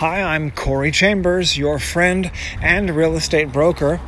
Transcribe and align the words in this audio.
Hi, 0.00 0.22
I'm 0.22 0.50
Corey 0.50 0.92
Chambers, 0.92 1.58
your 1.58 1.78
friend 1.78 2.30
and 2.62 2.88
real 2.88 3.16
estate 3.16 3.52
broker, 3.52 4.00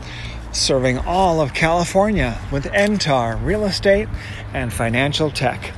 serving 0.50 0.96
all 0.96 1.42
of 1.42 1.52
California 1.52 2.40
with 2.50 2.64
Entar 2.64 3.38
Real 3.44 3.66
Estate 3.66 4.08
and 4.54 4.72
Financial 4.72 5.30
Tech. 5.30 5.74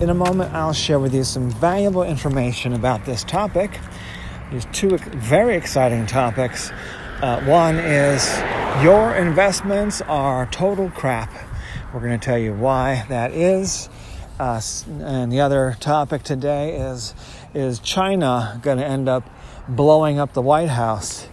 In 0.00 0.08
a 0.08 0.14
moment, 0.14 0.54
I'll 0.54 0.72
share 0.72 0.98
with 0.98 1.14
you 1.14 1.22
some 1.22 1.50
valuable 1.50 2.02
information 2.02 2.72
about 2.72 3.04
this 3.04 3.22
topic. 3.24 3.78
There's 4.50 4.64
two 4.72 4.96
very 4.96 5.54
exciting 5.54 6.06
topics. 6.06 6.70
Uh, 7.20 7.44
one 7.44 7.76
is 7.76 8.26
your 8.82 9.14
investments 9.14 10.00
are 10.00 10.46
total 10.46 10.88
crap. 10.88 11.30
We're 11.92 12.00
going 12.00 12.18
to 12.18 12.24
tell 12.24 12.38
you 12.38 12.54
why 12.54 13.04
that 13.10 13.32
is. 13.32 13.90
Uh, 14.40 14.62
and 15.00 15.30
the 15.30 15.40
other 15.40 15.76
topic 15.78 16.22
today 16.22 16.74
is 16.78 17.12
is 17.52 17.80
China 17.80 18.60
going 18.62 18.78
to 18.78 18.86
end 18.86 19.10
up 19.10 19.28
blowing 19.68 20.18
up 20.18 20.32
the 20.32 20.42
White 20.42 20.70
House? 20.70 21.28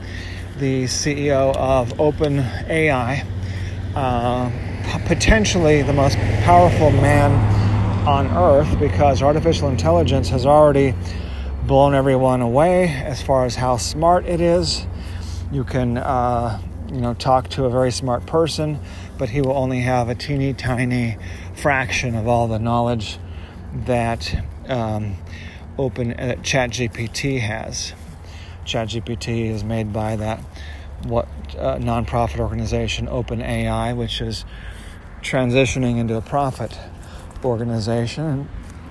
the 0.57 0.85
CEO 0.85 1.55
of 1.55 1.89
OpenAI, 1.93 3.25
uh, 3.95 4.51
potentially 5.05 5.81
the 5.81 5.93
most 5.93 6.17
powerful 6.43 6.91
man 6.91 7.31
on 8.07 8.27
earth 8.35 8.79
because 8.79 9.21
artificial 9.21 9.69
intelligence 9.69 10.29
has 10.29 10.45
already 10.45 10.93
blown 11.67 11.93
everyone 11.93 12.41
away 12.41 12.87
as 12.89 13.21
far 13.21 13.45
as 13.45 13.55
how 13.55 13.77
smart 13.77 14.25
it 14.25 14.41
is. 14.41 14.85
You 15.51 15.63
can, 15.63 15.97
uh, 15.97 16.61
you 16.91 17.01
know, 17.01 17.13
talk 17.13 17.49
to 17.49 17.65
a 17.65 17.69
very 17.69 17.91
smart 17.91 18.25
person 18.25 18.79
but 19.21 19.29
he 19.29 19.39
will 19.39 19.55
only 19.55 19.81
have 19.81 20.09
a 20.09 20.15
teeny 20.15 20.51
tiny 20.51 21.15
fraction 21.53 22.15
of 22.15 22.27
all 22.27 22.47
the 22.47 22.57
knowledge 22.57 23.19
that 23.71 24.43
um, 24.67 25.15
Open 25.77 26.13
uh, 26.13 26.33
ChatGPT 26.41 27.39
has. 27.39 27.93
ChatGPT 28.65 29.47
is 29.49 29.63
made 29.63 29.91
by 29.91 30.15
that 30.15 30.39
what 31.03 31.27
uh, 31.57 31.77
nonprofit 31.77 32.39
organization 32.39 33.07
OpenAI, 33.07 33.95
which 33.95 34.21
is 34.21 34.45
transitioning 35.21 35.97
into 35.97 36.15
a 36.15 36.21
profit 36.21 36.77
organization 37.43 38.47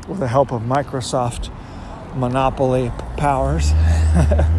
with 0.09 0.19
the 0.19 0.29
help 0.29 0.53
of 0.53 0.63
Microsoft 0.63 1.53
monopoly 2.15 2.91
powers. 3.17 3.73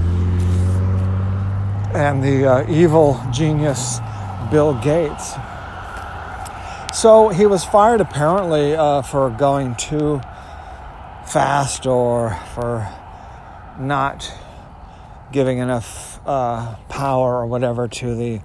And 1.94 2.24
the 2.24 2.46
uh, 2.46 2.72
evil 2.72 3.22
genius 3.34 4.00
Bill 4.50 4.74
Gates. 4.76 5.34
So 6.94 7.28
he 7.28 7.46
was 7.46 7.66
fired 7.66 8.00
apparently 8.00 8.76
uh, 8.76 9.02
for 9.02 9.30
going 9.30 9.76
too 9.76 10.22
fast 11.26 11.86
or 11.86 12.40
for 12.56 12.88
not 13.78 14.34
giving 15.32 15.60
enough 15.60 16.20
uh, 16.26 16.76
power 16.90 17.38
or 17.38 17.46
whatever 17.46 17.88
to 17.88 18.16
the 18.16 18.42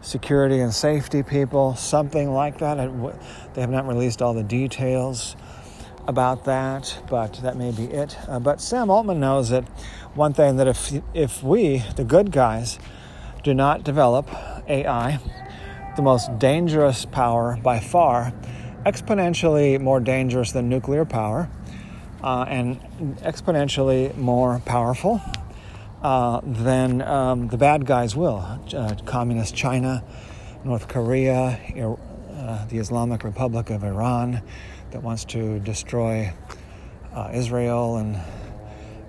security 0.00 0.58
and 0.60 0.74
safety 0.74 1.22
people, 1.22 1.74
something 1.76 2.32
like 2.32 2.58
that. 2.58 2.76
They 3.54 3.60
have 3.60 3.70
not 3.70 3.86
released 3.86 4.20
all 4.20 4.34
the 4.34 4.42
details 4.42 5.36
about 6.06 6.44
that, 6.44 7.00
but 7.08 7.34
that 7.42 7.56
may 7.56 7.70
be 7.70 7.84
it. 7.84 8.16
Uh, 8.28 8.40
but 8.40 8.60
Sam 8.60 8.90
Altman 8.90 9.20
knows 9.20 9.50
that 9.50 9.64
one 10.14 10.32
thing 10.32 10.56
that 10.56 10.66
if 10.66 10.92
if 11.14 11.42
we, 11.42 11.84
the 11.96 12.04
good 12.04 12.32
guys, 12.32 12.78
do 13.42 13.54
not 13.54 13.84
develop 13.84 14.28
AI 14.68 15.20
the 15.96 16.02
most 16.02 16.38
dangerous 16.38 17.04
power 17.04 17.58
by 17.62 17.78
far, 17.78 18.32
exponentially 18.86 19.80
more 19.80 20.00
dangerous 20.00 20.52
than 20.52 20.68
nuclear 20.68 21.04
power, 21.04 21.48
uh, 22.22 22.46
and 22.48 22.80
exponentially 23.20 24.16
more 24.16 24.60
powerful 24.64 25.20
uh, 26.02 26.40
than 26.44 27.00
um, 27.02 27.48
the 27.48 27.56
bad 27.56 27.86
guys 27.86 28.16
will. 28.16 28.38
Uh, 28.74 28.94
Communist 29.04 29.54
China, 29.54 30.04
North 30.64 30.88
Korea, 30.88 31.58
uh, 32.36 32.64
the 32.66 32.78
Islamic 32.78 33.24
Republic 33.24 33.70
of 33.70 33.84
Iran 33.84 34.42
that 34.90 35.02
wants 35.02 35.24
to 35.26 35.58
destroy 35.60 36.32
uh, 37.14 37.30
Israel 37.32 37.96
and 37.96 38.18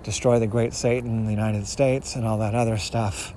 destroy 0.02 0.38
the 0.38 0.46
great 0.46 0.72
Satan, 0.72 1.24
the 1.24 1.30
United 1.30 1.66
States, 1.66 2.14
and 2.14 2.26
all 2.26 2.38
that 2.38 2.54
other 2.54 2.78
stuff. 2.78 3.34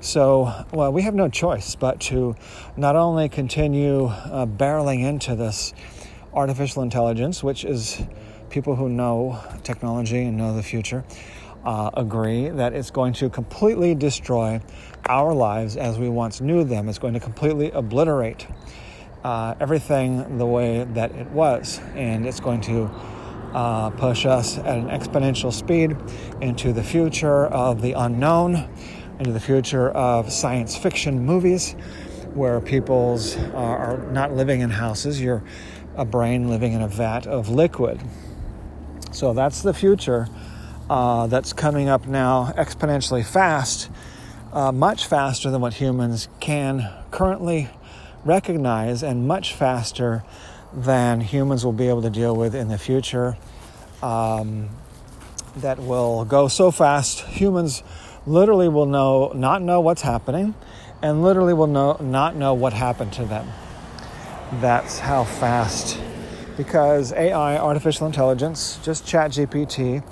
So, 0.00 0.52
well, 0.70 0.92
we 0.92 1.02
have 1.02 1.14
no 1.14 1.28
choice 1.28 1.76
but 1.76 2.00
to 2.02 2.36
not 2.76 2.96
only 2.96 3.30
continue 3.30 4.06
uh, 4.06 4.44
barreling 4.44 5.02
into 5.02 5.34
this 5.34 5.72
artificial 6.34 6.82
intelligence, 6.82 7.42
which 7.42 7.64
is 7.64 8.02
people 8.50 8.76
who 8.76 8.88
know 8.88 9.42
technology 9.62 10.22
and 10.22 10.36
know 10.36 10.54
the 10.54 10.62
future, 10.62 11.04
uh, 11.64 11.90
agree 11.94 12.48
that 12.48 12.72
it's 12.72 12.90
going 12.90 13.12
to 13.14 13.28
completely 13.30 13.94
destroy 13.94 14.60
our 15.08 15.32
lives 15.32 15.76
as 15.76 15.98
we 15.98 16.08
once 16.08 16.40
knew 16.40 16.64
them. 16.64 16.88
It's 16.88 16.98
going 16.98 17.14
to 17.14 17.20
completely 17.20 17.70
obliterate 17.70 18.46
uh, 19.22 19.54
everything 19.60 20.38
the 20.38 20.46
way 20.46 20.84
that 20.84 21.12
it 21.12 21.28
was, 21.30 21.80
and 21.94 22.26
it's 22.26 22.40
going 22.40 22.60
to 22.62 22.90
uh, 23.54 23.90
push 23.90 24.26
us 24.26 24.58
at 24.58 24.78
an 24.78 24.88
exponential 24.88 25.52
speed 25.52 25.96
into 26.40 26.72
the 26.72 26.82
future 26.82 27.46
of 27.46 27.80
the 27.80 27.92
unknown 27.92 28.68
into 29.18 29.32
the 29.32 29.40
future 29.40 29.90
of 29.90 30.32
science 30.32 30.76
fiction 30.76 31.24
movies 31.24 31.72
where 32.34 32.60
people's 32.60 33.36
are 33.54 33.98
not 34.10 34.32
living 34.32 34.60
in 34.60 34.70
houses, 34.70 35.20
you're 35.20 35.42
a 35.96 36.04
brain 36.04 36.48
living 36.48 36.72
in 36.72 36.82
a 36.82 36.88
vat 36.88 37.26
of 37.26 37.48
liquid. 37.48 38.00
So 39.12 39.32
that's 39.32 39.62
the 39.62 39.72
future 39.72 40.28
uh, 40.88 41.26
that's 41.26 41.52
coming 41.52 41.88
up 41.88 42.06
now 42.06 42.52
exponentially 42.56 43.24
fast, 43.24 43.90
uh, 44.52 44.72
much 44.72 45.06
faster 45.06 45.50
than 45.50 45.60
what 45.60 45.74
humans 45.74 46.28
can 46.40 46.90
currently 47.10 47.70
recognize, 48.24 49.02
and 49.02 49.26
much 49.26 49.54
faster 49.54 50.24
than 50.72 51.20
humans 51.20 51.64
will 51.64 51.72
be 51.72 51.88
able 51.88 52.02
to 52.02 52.10
deal 52.10 52.34
with 52.34 52.54
in 52.54 52.68
the 52.68 52.78
future. 52.78 53.36
Um, 54.02 54.70
that 55.56 55.78
will 55.78 56.24
go 56.24 56.48
so 56.48 56.70
fast, 56.70 57.20
humans 57.20 57.82
literally 58.26 58.68
will 58.68 58.86
know 58.86 59.32
not 59.34 59.62
know 59.62 59.80
what's 59.80 60.02
happening 60.02 60.54
and 61.02 61.22
literally 61.22 61.54
will 61.54 61.66
know 61.66 61.96
not 62.00 62.34
know 62.34 62.54
what 62.54 62.72
happened 62.72 63.12
to 63.12 63.24
them. 63.24 63.46
That's 64.60 64.98
how 64.98 65.24
fast 65.24 66.00
because 66.56 67.12
AI, 67.12 67.56
artificial 67.58 68.06
intelligence, 68.06 68.78
just 68.84 69.06
chat 69.06 69.32
GPT 69.32 70.02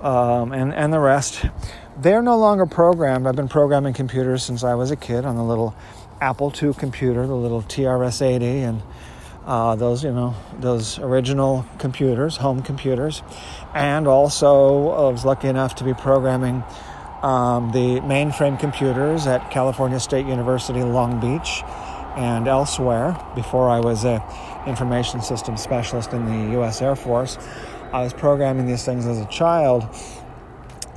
um, 0.00 0.52
and, 0.52 0.72
and 0.72 0.92
the 0.92 1.00
rest 1.00 1.44
they're 2.00 2.22
no 2.22 2.38
longer 2.38 2.66
programmed. 2.66 3.26
I've 3.26 3.36
been 3.36 3.48
programming 3.48 3.92
computers 3.92 4.44
since 4.44 4.62
I 4.62 4.74
was 4.74 4.90
a 4.90 4.96
kid 4.96 5.24
on 5.24 5.36
the 5.36 5.42
little 5.42 5.74
Apple 6.20 6.52
II 6.60 6.74
computer, 6.74 7.26
the 7.26 7.34
little 7.34 7.62
TRS-80, 7.62 8.42
and 8.42 8.82
uh, 9.44 9.74
those 9.76 10.04
you 10.04 10.12
know 10.12 10.34
those 10.60 10.98
original 10.98 11.64
computers, 11.78 12.36
home 12.36 12.62
computers, 12.62 13.22
and 13.74 14.06
also 14.06 14.90
I 14.90 15.10
was 15.10 15.24
lucky 15.24 15.48
enough 15.48 15.76
to 15.76 15.84
be 15.84 15.94
programming 15.94 16.62
um, 17.22 17.72
the 17.72 18.00
mainframe 18.00 18.60
computers 18.60 19.26
at 19.26 19.50
California 19.50 19.98
State 19.98 20.26
University, 20.26 20.82
Long 20.82 21.18
Beach, 21.18 21.62
and 22.16 22.46
elsewhere. 22.46 23.18
Before 23.34 23.68
I 23.68 23.80
was 23.80 24.04
a 24.04 24.22
information 24.66 25.22
systems 25.22 25.62
specialist 25.62 26.12
in 26.12 26.26
the 26.26 26.52
U.S. 26.52 26.82
Air 26.82 26.94
Force, 26.94 27.38
I 27.92 28.02
was 28.02 28.12
programming 28.12 28.66
these 28.66 28.84
things 28.84 29.06
as 29.06 29.18
a 29.18 29.26
child. 29.26 29.86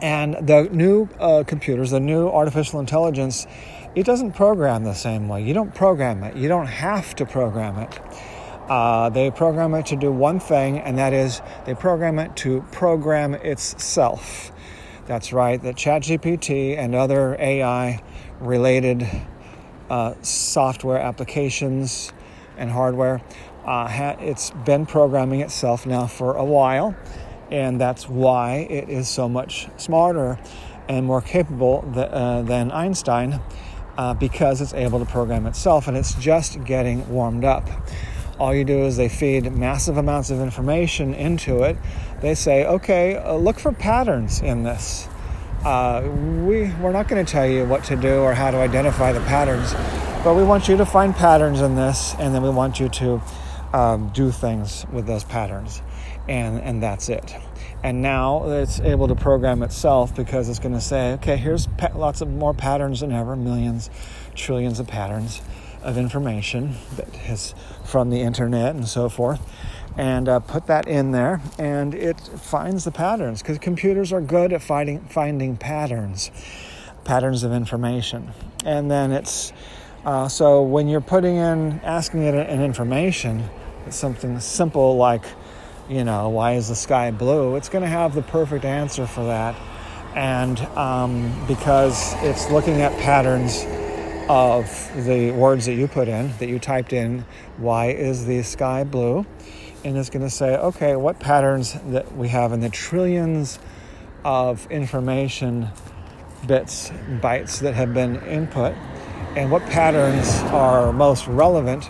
And 0.01 0.35
the 0.47 0.67
new 0.71 1.07
uh, 1.19 1.43
computers, 1.45 1.91
the 1.91 1.99
new 1.99 2.27
artificial 2.27 2.79
intelligence, 2.79 3.45
it 3.95 4.05
doesn't 4.05 4.33
program 4.33 4.83
the 4.83 4.93
same 4.93 5.27
way. 5.27 5.43
You 5.43 5.53
don't 5.53 5.73
program 5.75 6.23
it. 6.23 6.35
You 6.35 6.47
don't 6.47 6.67
have 6.67 7.15
to 7.15 7.25
program 7.25 7.77
it. 7.77 7.99
Uh, 8.69 9.09
they 9.09 9.29
program 9.29 9.73
it 9.73 9.85
to 9.87 9.95
do 9.95 10.11
one 10.11 10.39
thing, 10.39 10.79
and 10.79 10.97
that 10.97 11.13
is 11.13 11.41
they 11.65 11.75
program 11.75 12.19
it 12.19 12.35
to 12.37 12.61
program 12.71 13.33
itself. 13.33 14.51
That's 15.07 15.33
right, 15.33 15.61
that 15.61 15.75
ChatGPT 15.75 16.77
and 16.77 16.95
other 16.95 17.35
AI 17.37 18.01
related 18.39 19.05
uh, 19.89 20.13
software 20.21 20.99
applications 20.99 22.13
and 22.57 22.71
hardware, 22.71 23.21
uh, 23.65 23.87
ha- 23.87 24.17
it's 24.19 24.51
been 24.51 24.85
programming 24.85 25.41
itself 25.41 25.85
now 25.85 26.07
for 26.07 26.35
a 26.35 26.45
while, 26.45 26.95
and 27.49 27.79
that's 27.79 28.09
why 28.09 28.67
it 28.69 28.89
is 28.89 29.07
so 29.07 29.29
much 29.29 29.67
smarter 29.77 30.39
and 30.89 31.05
more 31.05 31.21
capable 31.21 31.83
th- 31.93 32.09
uh, 32.11 32.41
than 32.41 32.71
Einstein 32.71 33.39
uh, 33.97 34.13
because 34.13 34.61
it's 34.61 34.73
able 34.73 34.99
to 34.99 35.05
program 35.05 35.45
itself 35.45 35.87
and 35.87 35.95
it's 35.97 36.13
just 36.15 36.63
getting 36.63 37.07
warmed 37.09 37.43
up. 37.43 37.67
All 38.39 38.55
you 38.55 38.63
do 38.63 38.85
is 38.85 38.97
they 38.97 39.09
feed 39.09 39.51
massive 39.51 39.97
amounts 39.97 40.31
of 40.31 40.39
information 40.39 41.13
into 41.13 41.63
it. 41.63 41.77
They 42.21 42.33
say, 42.33 42.65
okay, 42.65 43.15
uh, 43.17 43.35
look 43.35 43.59
for 43.59 43.71
patterns 43.71 44.41
in 44.41 44.63
this. 44.63 45.07
Uh, 45.63 46.09
we, 46.43 46.71
we're 46.81 46.91
not 46.91 47.07
going 47.07 47.23
to 47.23 47.31
tell 47.31 47.45
you 47.45 47.65
what 47.65 47.83
to 47.83 47.95
do 47.95 48.21
or 48.21 48.33
how 48.33 48.49
to 48.49 48.57
identify 48.57 49.11
the 49.11 49.19
patterns, 49.21 49.73
but 50.23 50.35
we 50.35 50.43
want 50.43 50.67
you 50.67 50.75
to 50.77 50.85
find 50.85 51.15
patterns 51.15 51.61
in 51.61 51.75
this, 51.75 52.15
and 52.17 52.33
then 52.33 52.41
we 52.41 52.49
want 52.49 52.79
you 52.79 52.89
to 52.89 53.21
um, 53.73 54.09
do 54.09 54.31
things 54.31 54.85
with 54.91 55.05
those 55.07 55.23
patterns. 55.23 55.81
And, 56.27 56.61
and 56.61 56.83
that's 56.83 57.09
it. 57.09 57.35
And 57.83 58.01
now 58.01 58.49
it's 58.49 58.79
able 58.79 59.07
to 59.07 59.15
program 59.15 59.63
itself 59.63 60.15
because 60.15 60.49
it's 60.49 60.59
going 60.59 60.75
to 60.75 60.81
say, 60.81 61.13
okay, 61.13 61.35
here's 61.35 61.67
pa- 61.67 61.91
lots 61.95 62.21
of 62.21 62.29
more 62.29 62.53
patterns 62.53 62.99
than 62.99 63.11
ever, 63.11 63.35
millions, 63.35 63.89
trillions 64.35 64.79
of 64.79 64.87
patterns 64.87 65.41
of 65.83 65.97
information 65.97 66.75
that 66.95 67.07
is 67.27 67.55
from 67.83 68.09
the 68.09 68.21
internet 68.21 68.75
and 68.75 68.87
so 68.87 69.09
forth, 69.09 69.41
and 69.97 70.29
uh, 70.29 70.39
put 70.39 70.67
that 70.67 70.87
in 70.87 71.11
there, 71.11 71.41
and 71.57 71.93
it 71.95 72.19
finds 72.19 72.83
the 72.83 72.91
patterns 72.91 73.41
because 73.41 73.57
computers 73.57 74.13
are 74.13 74.21
good 74.21 74.53
at 74.53 74.61
finding 74.61 74.99
finding 75.05 75.57
patterns, 75.57 76.31
patterns 77.03 77.43
of 77.43 77.51
information, 77.51 78.31
and 78.63 78.89
then 78.91 79.11
it's 79.11 79.51
uh, 80.05 80.27
so 80.27 80.61
when 80.61 80.87
you're 80.87 81.01
putting 81.01 81.35
in 81.35 81.79
asking 81.83 82.23
it 82.23 82.33
an 82.33 82.61
information, 82.61 83.49
something 83.89 84.39
simple 84.39 84.97
like 84.97 85.23
you 85.91 86.05
know, 86.05 86.29
why 86.29 86.53
is 86.53 86.69
the 86.69 86.75
sky 86.75 87.11
blue? 87.11 87.57
It's 87.57 87.67
going 87.67 87.83
to 87.83 87.89
have 87.89 88.15
the 88.15 88.21
perfect 88.21 88.63
answer 88.63 89.05
for 89.05 89.25
that. 89.25 89.55
And 90.15 90.57
um, 90.77 91.45
because 91.47 92.13
it's 92.23 92.49
looking 92.49 92.81
at 92.81 92.97
patterns 92.99 93.65
of 94.29 95.05
the 95.05 95.31
words 95.31 95.65
that 95.65 95.73
you 95.73 95.89
put 95.89 96.07
in, 96.07 96.31
that 96.37 96.47
you 96.47 96.59
typed 96.59 96.93
in, 96.93 97.25
why 97.57 97.87
is 97.87 98.25
the 98.25 98.41
sky 98.43 98.85
blue? 98.85 99.25
And 99.83 99.97
it's 99.97 100.09
going 100.09 100.23
to 100.23 100.29
say, 100.29 100.55
okay, 100.55 100.95
what 100.95 101.19
patterns 101.19 101.73
that 101.87 102.15
we 102.15 102.29
have 102.29 102.53
in 102.53 102.61
the 102.61 102.69
trillions 102.69 103.59
of 104.23 104.71
information 104.71 105.67
bits, 106.47 106.89
bytes 107.19 107.59
that 107.59 107.73
have 107.73 107.93
been 107.93 108.15
input, 108.23 108.75
and 109.35 109.51
what 109.51 109.65
patterns 109.65 110.29
are 110.53 110.93
most 110.93 111.27
relevant 111.27 111.89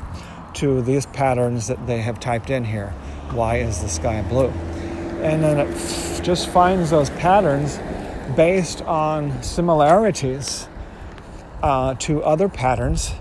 to 0.56 0.81
these 0.81 1.06
patterns 1.07 1.68
that 1.68 1.88
they 1.88 2.01
have 2.01 2.19
typed 2.19 2.50
in 2.50 2.65
here 2.65 2.94
why 3.33 3.57
is 3.57 3.81
the 3.81 3.89
sky 3.89 4.21
blue? 4.21 4.50
And 5.21 5.44
then 5.44 5.59
it 5.59 6.24
just 6.24 6.50
finds 6.50 6.89
those 6.89 7.09
patterns 7.12 7.80
based 8.36 8.81
on 8.81 9.42
similarities 9.44 10.68
uh, 11.62 11.95
to 11.95 12.24
other 12.24 12.50
patterns 12.50 13.13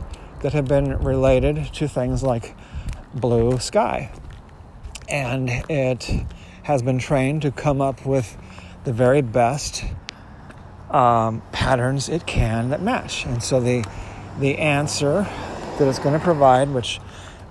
that 0.43 0.53
have 0.53 0.67
been 0.67 0.99
related 0.99 1.73
to 1.75 1.89
things 1.89 2.23
like 2.23 2.57
blue 3.15 3.59
sky. 3.59 4.13
And 5.09 5.51
it 5.69 6.25
has 6.63 6.83
been 6.83 6.99
trained 6.99 7.43
to 7.43 7.51
come 7.51 7.81
up 7.81 8.07
with 8.07 8.37
the 8.85 8.93
very 8.93 9.21
best 9.21 9.85
um, 10.91 11.43
patterns 11.53 12.09
it 12.09 12.27
can 12.27 12.71
that 12.71 12.83
match. 12.83 13.27
And 13.27 13.43
so 13.43 13.61
the 13.61 13.85
the 14.39 14.57
answer 14.59 15.27
that 15.79 15.89
it's 15.89 15.99
going 15.99 16.19
to 16.19 16.25
provide, 16.25 16.71
which 16.71 17.01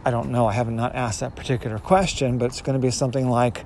I 0.09 0.11
don't 0.11 0.31
know, 0.31 0.47
I 0.47 0.53
have 0.53 0.71
not 0.71 0.95
asked 0.95 1.19
that 1.19 1.35
particular 1.35 1.77
question, 1.77 2.39
but 2.39 2.45
it's 2.45 2.61
going 2.61 2.73
to 2.73 2.81
be 2.81 2.89
something 2.89 3.29
like 3.29 3.63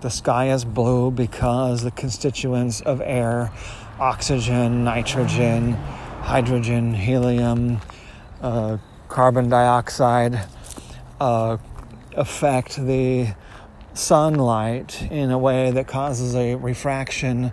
the 0.00 0.10
sky 0.10 0.52
is 0.52 0.64
blue 0.64 1.10
because 1.10 1.82
the 1.82 1.90
constituents 1.90 2.80
of 2.82 3.00
air, 3.00 3.50
oxygen, 3.98 4.84
nitrogen, 4.84 5.72
hydrogen, 5.72 6.94
helium, 6.94 7.80
uh, 8.42 8.78
carbon 9.08 9.48
dioxide, 9.48 10.46
uh, 11.18 11.56
affect 12.14 12.76
the 12.76 13.34
sunlight 13.92 15.02
in 15.10 15.32
a 15.32 15.38
way 15.38 15.72
that 15.72 15.88
causes 15.88 16.36
a 16.36 16.54
refraction 16.54 17.52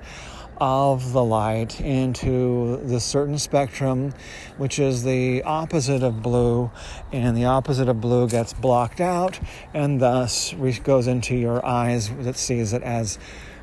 of 0.59 1.13
the 1.13 1.23
light 1.23 1.79
into 1.79 2.77
the 2.83 2.99
certain 2.99 3.37
spectrum, 3.39 4.13
which 4.57 4.79
is 4.79 5.03
the 5.03 5.43
opposite 5.43 6.03
of 6.03 6.21
blue, 6.21 6.69
and 7.11 7.35
the 7.35 7.45
opposite 7.45 7.87
of 7.87 8.01
blue 8.01 8.27
gets 8.27 8.53
blocked 8.53 8.99
out 8.99 9.39
and 9.73 10.01
thus 10.01 10.53
goes 10.83 11.07
into 11.07 11.35
your 11.35 11.65
eyes 11.65 12.09
that 12.21 12.35
sees 12.35 12.73
it 12.73 12.83
as 12.83 13.17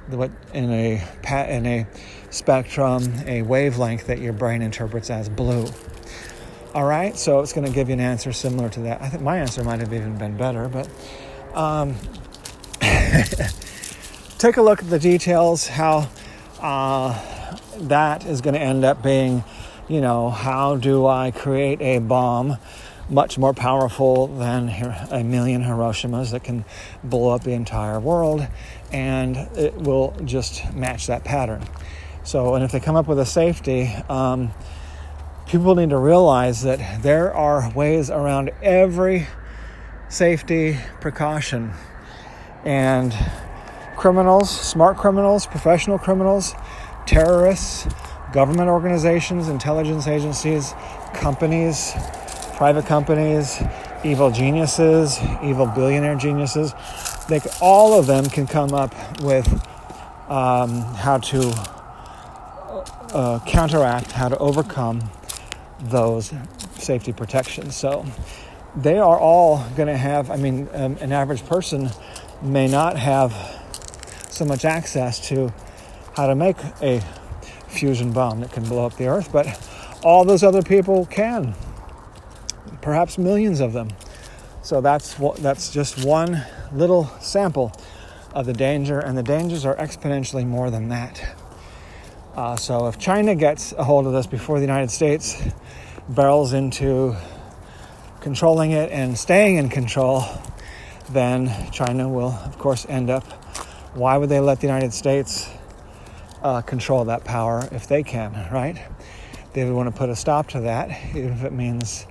what 0.08 0.31
in 0.54 0.70
a 0.70 1.02
in 1.48 1.66
a 1.66 1.87
spectrum, 2.31 3.12
a 3.26 3.43
wavelength 3.43 4.06
that 4.06 4.20
your 4.20 4.32
brain 4.32 4.62
interprets 4.62 5.10
as 5.10 5.28
blue. 5.28 5.66
All 6.74 6.84
right, 6.84 7.17
so 7.17 7.41
it's 7.41 7.53
going 7.53 7.67
to 7.67 7.72
give 7.72 7.88
you 7.88 7.94
an 7.94 8.00
answer 8.00 8.32
similar 8.32 8.69
to 8.70 8.81
that. 8.81 9.00
I 9.00 9.08
think 9.08 9.22
my 9.22 9.38
answer 9.38 9.65
might 9.65 9.81
have 9.81 9.93
even 9.93 10.19
been 10.19 10.36
better, 10.36 10.69
but 10.69 10.88
um, 11.55 11.94
take 14.38 14.58
a 14.58 14.62
look 14.62 14.82
at 14.82 14.91
the 14.91 14.98
details. 14.98 15.67
How 15.67 16.08
uh, 16.60 17.19
that 17.79 18.25
is 18.27 18.41
going 18.41 18.55
to 18.55 18.60
end 18.60 18.84
up 18.84 19.03
being, 19.03 19.44
you 19.89 20.01
know, 20.01 20.31
how 20.31 20.77
do 20.77 21.06
I 21.06 21.31
create 21.31 21.81
a 21.81 21.98
bomb 21.98 22.56
much 23.08 23.39
more 23.39 23.55
powerful 23.55 24.27
than 24.27 24.69
a 25.10 25.22
million 25.22 25.63
Hiroshimas 25.63 26.32
that 26.32 26.43
can 26.43 26.65
blow 27.05 27.31
up 27.31 27.44
the 27.44 27.53
entire 27.53 28.01
world, 28.01 28.46
and 28.93 29.36
it 29.56 29.75
will 29.75 30.15
just 30.25 30.75
match 30.75 31.06
that 31.06 31.22
pattern. 31.22 31.63
So, 32.25 32.55
and 32.56 32.65
if 32.65 32.72
they 32.72 32.81
come 32.81 32.96
up 32.96 33.06
with 33.06 33.20
a 33.20 33.27
safety, 33.27 33.94
um, 34.08 34.51
people 35.46 35.77
need 35.77 35.91
to 35.91 35.98
realize 35.98 36.63
that 36.63 37.03
there 37.03 37.32
are 37.32 37.70
ways 37.72 38.10
around 38.10 38.51
every 38.63 39.29
safety 40.08 40.77
precaution. 41.01 41.72
And 42.65 43.17
criminals, 43.96 44.50
smart 44.50 44.96
criminals, 44.96 45.46
professional 45.46 45.98
criminals, 45.98 46.55
terrorists, 47.06 47.86
government 48.32 48.69
organizations, 48.69 49.48
intelligence 49.48 50.06
agencies, 50.06 50.74
companies, 51.15 51.93
private 52.56 52.86
companies, 52.86 53.62
evil 54.05 54.31
geniuses, 54.31 55.19
evil 55.43 55.67
billionaire 55.67 56.17
geniuses. 56.17 56.72
They, 57.29 57.41
all 57.60 57.98
of 57.98 58.06
them 58.06 58.26
can 58.26 58.46
come 58.46 58.72
up 58.72 58.94
with 59.22 59.48
um, 60.29 60.82
how 60.94 61.19
to 61.19 61.53
uh, 63.12 63.41
counteract, 63.46 64.12
how 64.12 64.29
to 64.29 64.38
overcome 64.38 65.10
those 65.81 66.32
safety 66.79 67.12
protections. 67.12 67.74
So 67.76 68.05
they 68.74 68.98
are 68.98 69.19
all 69.19 69.65
going 69.76 69.88
to 69.88 69.96
have, 69.96 70.31
I 70.31 70.36
mean, 70.36 70.69
um, 70.72 70.96
an 71.00 71.12
average 71.12 71.44
person 71.46 71.91
may 72.43 72.69
not 72.69 72.96
have 72.96 73.32
so 74.36 74.44
much 74.44 74.64
access 74.64 75.28
to 75.28 75.52
how 76.14 76.26
to 76.26 76.34
make 76.34 76.56
a 76.82 77.00
fusion 77.69 78.12
bomb 78.12 78.40
that 78.40 78.52
can 78.52 78.64
blow 78.64 78.86
up 78.86 78.96
the 78.96 79.06
earth, 79.06 79.32
but 79.32 79.46
all 80.02 80.24
those 80.24 80.43
other 80.43 80.62
people 80.62 81.06
can. 81.06 81.55
Perhaps 82.81 83.19
millions 83.19 83.60
of 83.60 83.72
them. 83.72 83.88
So 84.62 84.81
that's 84.81 85.14
that's 85.38 85.70
just 85.70 86.05
one 86.05 86.44
little 86.72 87.06
sample 87.20 87.72
of 88.34 88.46
the 88.46 88.52
danger, 88.52 88.98
and 88.98 89.16
the 89.16 89.22
dangers 89.22 89.64
are 89.64 89.76
exponentially 89.76 90.46
more 90.46 90.70
than 90.70 90.88
that. 90.88 91.36
Uh, 92.34 92.56
so 92.56 92.86
if 92.86 92.98
China 92.98 93.34
gets 93.34 93.72
a 93.72 93.84
hold 93.84 94.06
of 94.06 94.12
this 94.12 94.26
before 94.26 94.58
the 94.58 94.66
United 94.66 94.90
States 94.90 95.43
barrels 96.08 96.52
into 96.52 97.16
controlling 98.20 98.72
it 98.72 98.90
and 98.90 99.16
staying 99.16 99.56
in 99.56 99.69
control, 99.69 100.24
then 101.10 101.70
China 101.70 102.08
will, 102.08 102.32
of 102.32 102.58
course, 102.58 102.84
end 102.88 103.08
up. 103.08 103.45
Why 103.96 104.19
would 104.19 104.29
they 104.29 104.41
let 104.41 104.60
the 104.60 104.67
United 104.67 104.93
States 104.93 105.48
uh, 106.43 106.60
control 106.60 107.06
that 107.06 107.24
power 107.24 107.67
if 107.72 107.88
they 107.88 108.03
can, 108.03 108.34
right? 108.53 108.76
They 109.55 109.65
would 109.65 109.72
want 109.72 109.88
to 109.88 109.98
put 109.98 110.10
a 110.10 110.15
stop 110.17 110.48
to 110.48 110.60
that, 110.60 110.91
even 111.17 111.32
if 111.32 111.44
it 111.44 111.53
means 111.55 112.06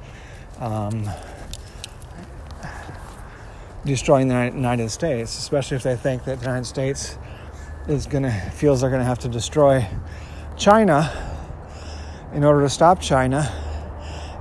um, 0.60 1.08
destroying 3.86 4.30
the 4.30 4.52
United 4.56 4.90
States, 4.90 5.38
especially 5.38 5.78
if 5.78 5.84
they 5.84 5.96
think 5.96 6.24
that 6.26 6.40
the 6.40 6.46
United 6.46 6.66
States 6.66 7.20
is 7.88 8.08
going 8.08 8.24
to 8.24 8.32
feels 8.32 8.82
they're 8.82 8.90
going 8.90 9.00
to 9.00 9.06
have 9.06 9.20
to 9.20 9.30
destroy 9.30 9.88
China 10.58 11.14
in 12.34 12.44
order 12.44 12.62
to 12.62 12.70
stop 12.70 13.00
China 13.00 13.44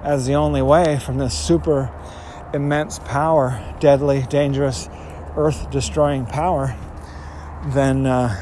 as 0.02 0.24
the 0.24 0.32
only 0.32 0.62
way 0.62 0.98
from 0.98 1.18
this 1.18 1.38
super 1.38 1.92
immense 2.54 3.00
power, 3.00 3.62
deadly, 3.80 4.22
dangerous, 4.30 4.88
earth 5.36 5.70
destroying 5.70 6.24
power, 6.24 6.74
then, 7.66 8.06
uh, 8.06 8.34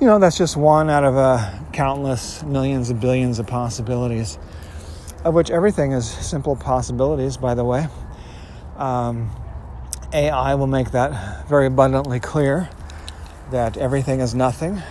you 0.00 0.06
know, 0.06 0.18
that's 0.18 0.36
just 0.36 0.56
one 0.56 0.90
out 0.90 1.04
of 1.04 1.16
uh, 1.16 1.50
countless 1.72 2.42
millions 2.42 2.90
of 2.90 3.00
billions 3.00 3.38
of 3.38 3.46
possibilities, 3.46 4.38
of 5.24 5.34
which 5.34 5.50
everything 5.50 5.92
is 5.92 6.08
simple 6.08 6.56
possibilities, 6.56 7.36
by 7.36 7.54
the 7.54 7.64
way. 7.64 7.86
Um, 8.76 9.30
AI 10.12 10.54
will 10.54 10.66
make 10.66 10.92
that 10.92 11.46
very 11.48 11.66
abundantly 11.66 12.18
clear 12.18 12.68
that 13.50 13.76
everything 13.76 14.20
is 14.20 14.34
nothing 14.34 14.82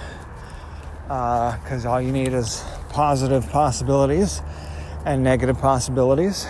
because 1.03 1.85
uh, 1.85 1.89
all 1.91 2.01
you 2.01 2.11
need 2.11 2.33
is 2.33 2.63
positive 2.89 3.49
possibilities 3.49 4.41
and 5.05 5.23
negative 5.23 5.57
possibilities 5.57 6.45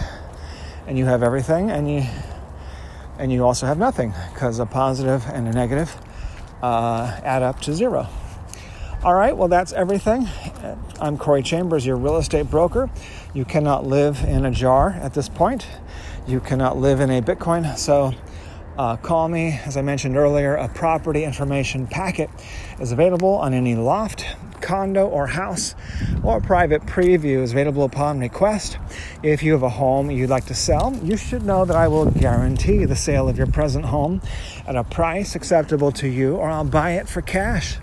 and 0.88 0.98
you 0.98 1.06
have 1.06 1.22
everything 1.22 1.70
and 1.70 1.90
you 1.90 2.02
and 3.20 3.32
you 3.32 3.44
also 3.44 3.66
have 3.66 3.78
nothing 3.78 4.14
because 4.34 4.60
a 4.60 4.66
positive 4.66 5.24
and 5.28 5.48
a 5.48 5.52
negative 5.52 5.96
uh, 6.62 7.20
add 7.24 7.44
up 7.44 7.60
to 7.62 7.74
zero. 7.74 8.08
All 9.04 9.14
right 9.14 9.36
well 9.36 9.48
that's 9.48 9.74
everything. 9.74 10.28
I'm 11.00 11.18
Corey 11.18 11.44
Chambers 11.44 11.86
your 11.86 11.98
real 11.98 12.18
estate 12.18 12.50
broker. 12.50 12.90
You 13.34 13.46
cannot 13.46 13.86
live 13.86 14.24
in 14.24 14.46
a 14.46 14.52
jar 14.52 14.92
at 14.92 15.14
this 15.14 15.30
point. 15.30 15.68
You 16.28 16.40
cannot 16.40 16.78
live 16.78 17.00
in 17.00 17.10
a 17.10 17.22
bitcoin. 17.22 17.78
So 17.78 18.14
uh, 18.78 18.96
call 18.98 19.28
me. 19.28 19.60
As 19.66 19.76
I 19.76 19.82
mentioned 19.82 20.18
earlier, 20.18 20.56
a 20.56 20.68
property 20.68 21.24
information 21.24 21.88
packet 21.88 22.30
is 22.80 22.92
available 22.92 23.36
on 23.36 23.54
any 23.54 23.76
loft, 23.76 24.26
condo, 24.62 25.08
or 25.08 25.28
house, 25.28 25.76
or 26.24 26.42
private 26.42 26.84
preview 26.84 27.42
is 27.42 27.52
available 27.52 27.84
upon 27.84 28.20
request. 28.20 28.78
If 29.24 29.44
you 29.44 29.54
have 29.54 29.64
a 29.64 29.70
home 29.70 30.12
you'd 30.12 30.30
like 30.30 30.46
to 30.46 30.54
sell, 30.54 30.96
you 31.04 31.18
should 31.18 31.44
know 31.44 31.66
that 31.66 31.76
I 31.76 31.88
will 31.88 32.06
guarantee 32.10 32.86
the 32.86 32.96
sale 32.96 33.30
of 33.30 33.38
your 33.38 33.48
present 33.48 33.86
home 33.86 34.22
at 34.68 34.76
a 34.76 34.84
price 34.84 35.36
acceptable 35.36 35.92
to 35.94 36.08
you, 36.08 36.36
or 36.36 36.50
I'll 36.50 36.64
buy 36.64 36.92
it 36.92 37.08
for 37.08 37.22
cash. 37.22 37.78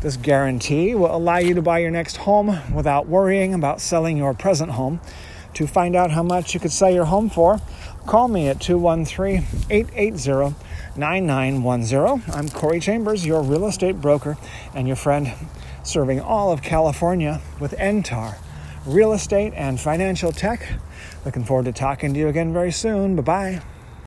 This 0.00 0.16
guarantee 0.16 0.94
will 0.94 1.14
allow 1.14 1.38
you 1.38 1.54
to 1.54 1.62
buy 1.62 1.78
your 1.78 1.90
next 1.90 2.18
home 2.18 2.58
without 2.72 3.08
worrying 3.08 3.54
about 3.54 3.80
selling 3.80 4.16
your 4.16 4.34
present 4.34 4.72
home. 4.72 5.00
To 5.54 5.66
find 5.66 5.96
out 5.96 6.12
how 6.12 6.22
much 6.22 6.54
you 6.54 6.60
could 6.60 6.70
sell 6.70 6.90
your 6.90 7.06
home 7.06 7.28
for, 7.30 7.58
Call 8.08 8.28
me 8.28 8.48
at 8.48 8.58
213 8.58 9.44
880 9.68 10.56
9910. 10.96 12.22
I'm 12.34 12.48
Corey 12.48 12.80
Chambers, 12.80 13.26
your 13.26 13.42
real 13.42 13.66
estate 13.66 14.00
broker 14.00 14.38
and 14.74 14.86
your 14.86 14.96
friend, 14.96 15.30
serving 15.88 16.20
all 16.20 16.52
of 16.52 16.60
California 16.62 17.40
with 17.58 17.72
Entar, 17.72 18.36
real 18.84 19.12
estate 19.12 19.54
and 19.56 19.80
financial 19.80 20.32
tech. 20.32 20.74
Looking 21.24 21.44
forward 21.44 21.64
to 21.64 21.72
talking 21.72 22.12
to 22.12 22.20
you 22.20 22.28
again 22.28 22.52
very 22.52 22.72
soon. 22.72 23.16
Bye 23.16 23.22
bye. 23.22 23.62